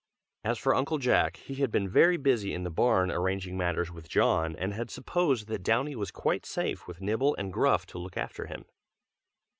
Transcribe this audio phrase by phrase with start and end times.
[0.43, 4.09] As for Uncle Jack, he had been very busy in the barn arranging matters with
[4.09, 8.17] John and had supposed that Downy was quite safe with Nibble and Gruff to look
[8.17, 8.65] after him.